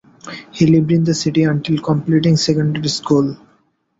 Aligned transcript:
He 0.51 0.65
lived 0.65 0.91
in 0.91 1.03
the 1.03 1.13
city 1.13 1.43
until 1.43 1.77
completing 1.77 2.35
secondary 2.35 2.87
school. 2.87 3.37